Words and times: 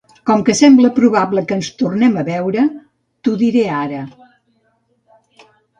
Com 0.27 0.39
que 0.45 0.53
sembla 0.59 0.89
probable 0.95 1.43
que 1.51 1.55
ens 1.59 1.69
tornem 1.83 2.17
a 2.23 2.25
veure, 2.31 2.65
t'ho 3.29 3.39
diré 3.47 3.65
ara. 3.85 4.05